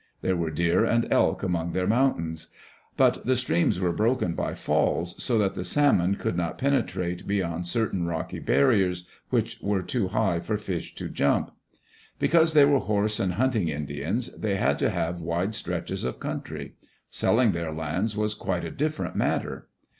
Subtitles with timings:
[0.21, 2.47] There were deer and elk among their mountains.
[2.97, 7.67] But the streams were broken by falls, so that the salmon could not penetrate beyond
[7.67, 11.51] cer tain rocky barriers which were too high for fish to jump.
[12.17, 16.73] Because they were horse and hunting Indians, they had to have wide stretches of country.
[17.11, 19.67] Selling their lands was quite a different matter.